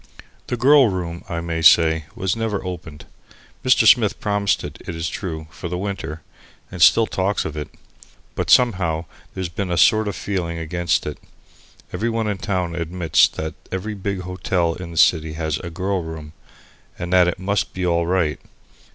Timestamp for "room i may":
0.87-1.61